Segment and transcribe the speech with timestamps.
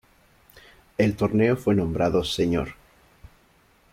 [0.97, 2.73] El torneo fue nombrado Sr.